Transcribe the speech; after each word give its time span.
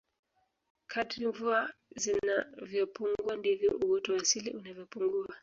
kadri 0.91 1.27
mvua 1.27 1.73
zinavyopungua 1.95 3.35
ndivyo 3.35 3.71
uoto 3.83 4.13
wa 4.13 4.21
asili 4.21 4.49
unavyopungua 4.49 5.35